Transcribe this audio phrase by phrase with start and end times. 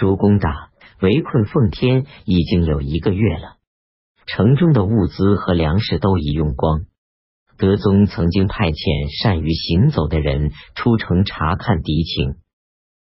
[0.00, 0.70] 朱攻打
[1.02, 3.58] 围困奉天已经有一个月了，
[4.24, 6.86] 城中的物资和粮食都已用光。
[7.58, 12.36] 德宗曾经派遣善于行走的人出城查看敌情，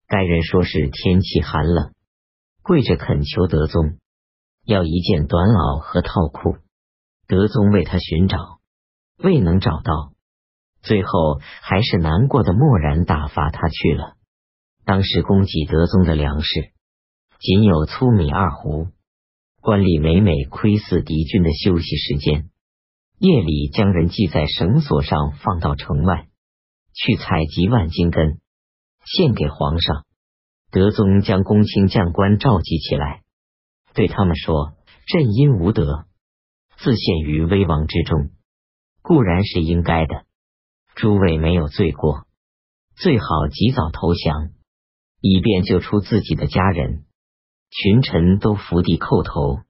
[0.08, 1.92] 该人说是天气寒冷，
[2.62, 3.98] 跪着恳求德宗
[4.64, 6.56] 要一件短袄和套裤。
[7.28, 8.38] 德宗为他寻找，
[9.18, 10.14] 未能找到，
[10.80, 11.10] 最后
[11.60, 14.14] 还是难过的默然打发他去了。
[14.86, 16.72] 当时供给德宗的粮食
[17.38, 18.90] 仅有粗米二斛，
[19.60, 22.50] 官吏每每窥伺敌军的休息时间，
[23.18, 26.28] 夜里将人系在绳索上放到城外
[26.94, 28.40] 去采集万金根，
[29.04, 30.04] 献给皇上。
[30.70, 33.22] 德宗将公卿将官召集起来，
[33.94, 34.74] 对他们说
[35.06, 36.06] ：“朕因无德，
[36.78, 38.30] 自陷于危亡之中，
[39.02, 40.24] 固然是应该的。
[40.94, 42.26] 诸位没有罪过，
[42.96, 44.50] 最好及早投降。”
[45.22, 47.04] 以便救出自己的家人，
[47.70, 49.62] 群臣都伏地叩头，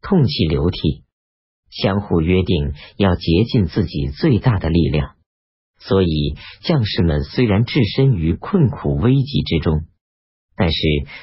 [0.00, 1.04] 痛泣流涕，
[1.70, 5.16] 相互约定要竭尽自己最大的力量。
[5.78, 9.84] 所以将士们虽然置身于困苦危急之中，
[10.56, 10.78] 但是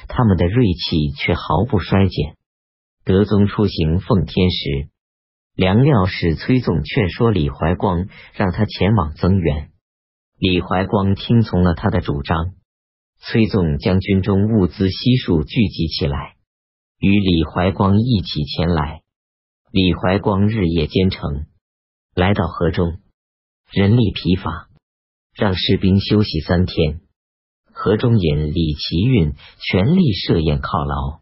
[0.08, 2.36] 他们的锐气却毫不衰减。
[3.04, 4.88] 德宗出行奉天时，
[5.56, 9.70] 梁料使崔纵劝说李怀光，让他前往增援。
[10.38, 12.52] 李怀光听从了他的主张。
[13.24, 16.34] 崔纵将军中物资悉数聚集起来，
[16.98, 19.02] 与李怀光一起前来。
[19.70, 21.46] 李怀光日夜兼程，
[22.16, 22.98] 来到河中，
[23.70, 24.68] 人力疲乏，
[25.36, 27.00] 让士兵休息三天。
[27.72, 29.34] 河中引李奇运
[29.70, 31.20] 全力设宴犒劳，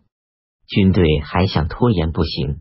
[0.67, 2.61] 军队还想拖延不行。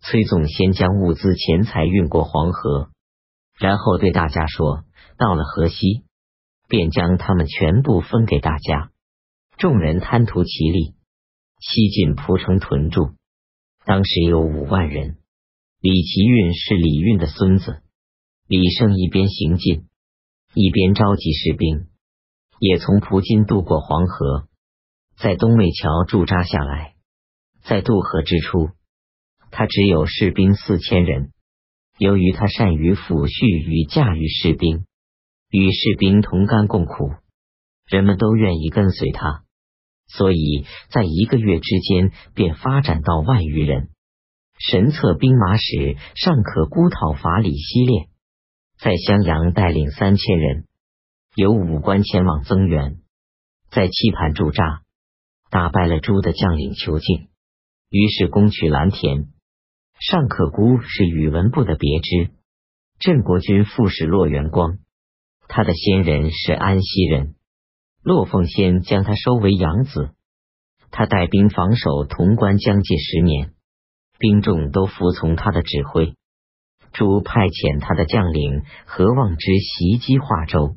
[0.00, 2.90] 崔纵先将物资钱财运过黄河，
[3.58, 4.84] 然后对大家说
[5.18, 6.04] ：“到了河西。”
[6.70, 8.92] 便将他们全部分给大家，
[9.58, 10.94] 众人贪图其利，
[11.58, 13.10] 西进蒲城屯驻。
[13.84, 15.16] 当时有五万人。
[15.80, 17.82] 李奇运是李运的孙子，
[18.46, 19.88] 李胜一边行进，
[20.54, 21.88] 一边召集士兵，
[22.60, 24.46] 也从蒲津渡过黄河，
[25.16, 26.94] 在东魏桥驻扎下来。
[27.62, 28.68] 在渡河之初，
[29.50, 31.32] 他只有士兵四千人。
[31.98, 34.84] 由于他善于抚恤与驾驭士兵。
[35.50, 37.10] 与士兵同甘共苦，
[37.88, 39.42] 人们都愿意跟随他，
[40.06, 43.90] 所以在一个月之间便发展到万余人。
[44.58, 48.08] 神策兵马使尚可孤讨伐李希烈，
[48.78, 50.66] 在襄阳带领三千人，
[51.34, 52.98] 由武官前往增援，
[53.70, 54.82] 在棋盘驻扎，
[55.50, 57.28] 打败了朱的将领裘敬，
[57.88, 59.28] 于是攻取蓝田。
[59.98, 62.30] 尚可孤是宇文部的别支，
[63.00, 64.78] 镇国军副使骆元光。
[65.52, 67.34] 他的先人是安西人，
[68.04, 70.14] 骆凤仙将他收为养子。
[70.92, 73.52] 他带兵防守潼关将近十年，
[74.16, 76.14] 兵众都服从他的指挥。
[76.92, 80.76] 朱派遣他的将领何望之袭击华州，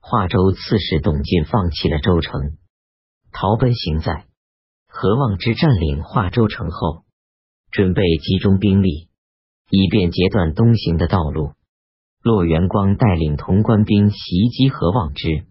[0.00, 2.56] 华州刺史董进放弃了州城，
[3.30, 4.24] 逃奔行在。
[4.88, 7.04] 何望之占领华州城后，
[7.70, 9.10] 准备集中兵力，
[9.68, 11.52] 以便截断东行的道路。
[12.22, 15.46] 骆元光带领潼关兵袭击何望之，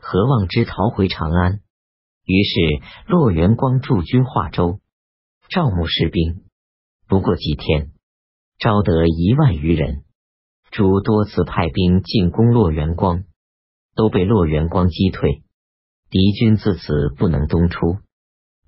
[0.00, 1.60] 何望之逃回长安。
[2.24, 2.60] 于是
[3.08, 4.78] 骆元光驻军华州，
[5.48, 6.44] 招募士兵。
[7.08, 7.90] 不过几天，
[8.58, 10.04] 招得一万余人。
[10.70, 13.24] 朱多次派兵进攻骆元光，
[13.94, 15.42] 都被骆元光击退。
[16.10, 17.98] 敌军自此不能东出。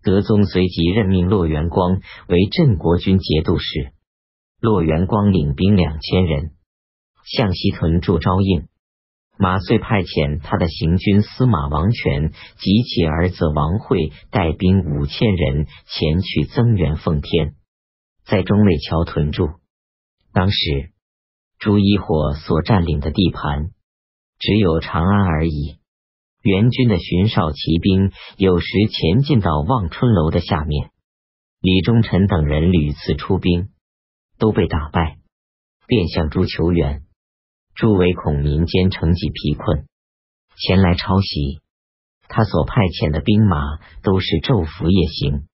[0.02, 3.92] 德宗随即任命骆元光为镇国军节度使。
[4.60, 6.52] 骆元光领兵两千人。
[7.30, 8.68] 向西屯驻招应，
[9.38, 17.54] 马遂派遣他的行军司马王权及其儿子王惠带兵五千人前去增援奉天，
[18.24, 19.48] 在中卫桥屯驻。
[20.32, 20.90] 当时
[21.58, 23.70] 朱一火所占领的地盘
[24.38, 25.78] 只有长安而已。
[26.42, 30.90] 援军的巡哨骑兵有时前进到望春楼的下面，
[31.60, 33.70] 李忠臣等人屡次出兵，
[34.38, 35.18] 都被打败，
[35.86, 37.02] 便向朱求援。
[37.78, 39.86] 诸唯恐民间承济疲困，
[40.56, 41.60] 前来抄袭。
[42.26, 45.46] 他所派遣的兵马都是昼伏夜行。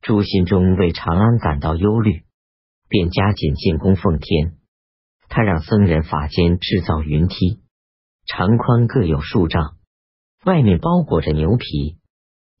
[0.00, 2.22] 朱心中为长安感到忧虑，
[2.88, 4.58] 便加紧进攻奉天。
[5.28, 7.58] 他让僧人法间制造云梯，
[8.26, 9.74] 长宽各有数丈，
[10.44, 11.98] 外面包裹着牛皮，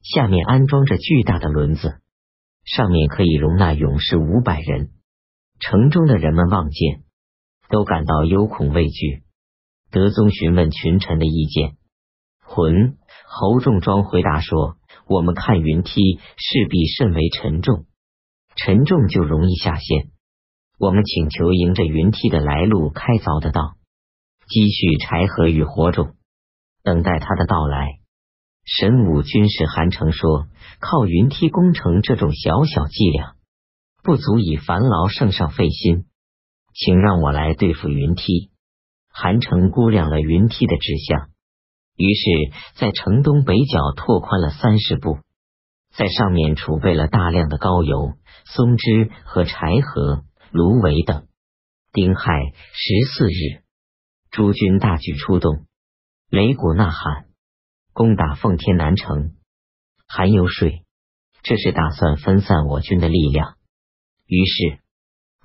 [0.02, 2.00] 下面安装着巨大的轮子，
[2.64, 4.90] 上面可以容纳勇士五百人。
[5.60, 7.05] 城中的人们望见。
[7.68, 9.22] 都感到忧恐畏惧。
[9.90, 11.76] 德宗询问群臣的意见，
[12.42, 12.96] 浑
[13.26, 14.76] 侯仲庄回答说
[15.06, 17.86] ：“我们看云梯势必甚为沉重，
[18.56, 20.10] 沉重就容易下陷。
[20.78, 23.76] 我们请求迎着云梯的来路开凿的道，
[24.48, 26.14] 积蓄柴禾与火种，
[26.82, 27.98] 等待他的到来。
[28.64, 30.48] 神武军士韩城说
[30.80, 33.36] ：“靠云梯工程这种小小伎俩，
[34.02, 36.06] 不足以烦劳圣上费心，
[36.76, 38.50] 请让我来对付云梯。”
[39.10, 41.30] 韩城估量了云梯的指向，
[41.96, 45.18] 于是，在城东北角拓宽了三十步，
[45.94, 48.14] 在上面储备了大量的高油、
[48.44, 50.24] 松枝和柴禾。
[50.52, 51.26] 芦苇等。
[51.92, 53.64] 丁亥十四日，
[54.30, 55.66] 诸军大举出动，
[56.30, 57.26] 擂鼓呐喊，
[57.92, 59.34] 攻打奉天南城。
[60.06, 60.70] 韩游说，
[61.42, 63.56] 这是打算分散我军的力量。
[64.26, 64.78] 于是，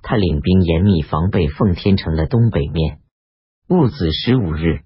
[0.02, 3.00] 他领兵严密防备奉天城的东北面。
[3.68, 4.82] 戊子十五日，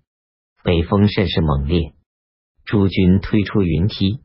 [0.62, 1.94] 北风甚是猛烈，
[2.64, 4.20] 诸军推出云梯，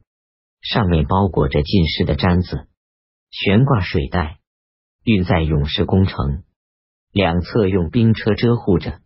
[0.62, 2.68] 上面包裹着浸湿的毡子，
[3.32, 4.38] 悬挂水带。
[5.04, 6.44] 运载勇士攻城，
[7.12, 9.00] 两侧用兵车遮护着，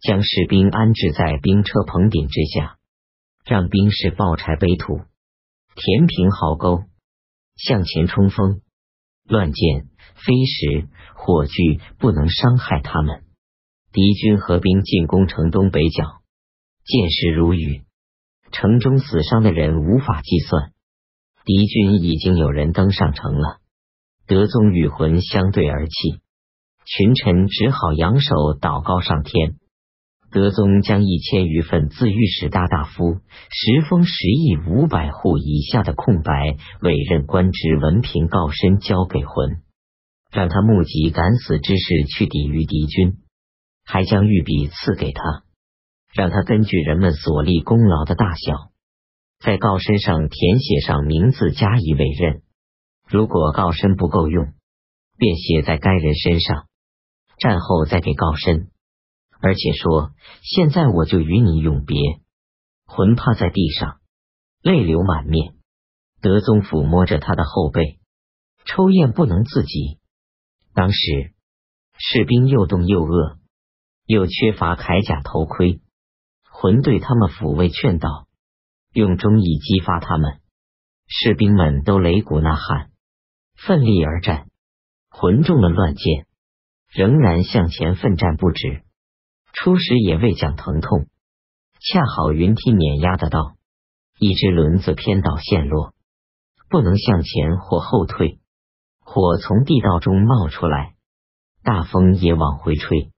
[0.00, 2.78] 将士兵安置在兵车棚顶之下，
[3.44, 5.02] 让兵士抱柴背土，
[5.76, 6.82] 填平壕沟，
[7.54, 8.60] 向前冲锋。
[9.22, 13.22] 乱箭、飞石、火炬不能伤害他们。
[13.92, 16.04] 敌军合兵进攻城东北角，
[16.84, 17.82] 箭矢如雨，
[18.52, 20.72] 城中死伤的人无法计算。
[21.44, 23.58] 敌军已经有人登上城了。
[24.26, 26.20] 德宗与魂相对而泣，
[26.84, 29.56] 群臣只好扬手祷告上天。
[30.30, 33.16] 德宗将一千余份自御史大大夫、
[33.50, 39.62] 十封十亿五百户以下的空白委任官职文凭告身交给魂，
[40.30, 43.18] 让他募集敢死之士去抵御敌军，
[43.84, 45.22] 还将御笔赐给他，
[46.14, 48.70] 让他根据人们所立功劳的大小，
[49.40, 52.42] 在告身上填写上名字加以委任。
[53.08, 54.52] 如果告身不够用，
[55.18, 56.66] 便写在该人身上，
[57.38, 58.70] 战后再给告身。
[59.42, 60.10] 而且说，
[60.42, 61.98] 现在我就与你永别。
[62.86, 63.98] 魂趴在地上，
[64.62, 65.54] 泪流满面。
[66.20, 67.98] 德宗抚摸着他的后背，
[68.66, 69.99] 抽咽不能自己。
[70.74, 71.32] 当时
[71.98, 73.38] 士兵又冻又饿，
[74.06, 75.80] 又缺乏铠甲头盔，
[76.50, 78.26] 魂对他们抚慰劝导，
[78.92, 80.40] 用忠义激发他们。
[81.06, 82.90] 士兵们都擂鼓呐喊。
[83.56, 84.48] 奋力而战，
[85.10, 86.26] 魂中了乱箭，
[86.88, 88.82] 仍然向前奋战不止。
[89.52, 91.08] 初时也未讲疼痛，
[91.78, 93.56] 恰好云梯碾压的道，
[94.18, 95.92] 一只轮子偏倒陷落，
[96.70, 98.39] 不能向前或后退。
[99.12, 100.94] 火从地道中冒出来，
[101.64, 103.10] 大风也往回吹。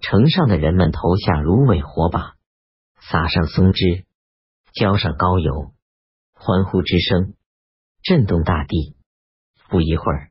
[0.00, 2.36] 城上的人们投下芦苇火把，
[2.98, 4.06] 撒上松枝，
[4.72, 5.74] 浇上高油，
[6.32, 7.34] 欢呼之声
[8.02, 8.96] 震动大地。
[9.68, 10.30] 不一会儿，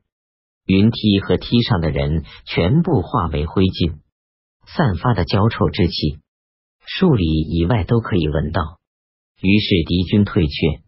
[0.64, 4.00] 云梯和梯上的人全部化为灰烬，
[4.66, 6.18] 散发的焦臭之气，
[6.84, 8.80] 数里以外都可以闻到。
[9.40, 10.82] 于是敌军退却。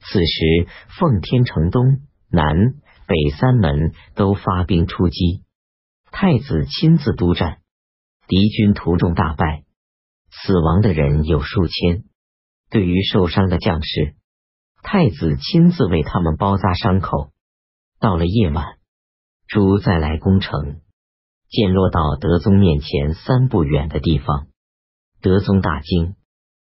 [0.00, 0.66] 此时，
[0.98, 2.74] 奉天城东南
[3.06, 5.44] 北三门都发兵出击，
[6.10, 7.58] 太子亲自督战，
[8.26, 9.64] 敌军途中大败，
[10.30, 12.04] 死亡的人有数千。
[12.68, 14.16] 对于受伤的将士，
[14.82, 17.30] 太子亲自为他们包扎伤口。
[18.00, 18.76] 到了夜晚，
[19.46, 20.80] 朱再来攻城，
[21.48, 24.48] 箭落到德宗面前三步远的地方，
[25.22, 26.16] 德宗大惊，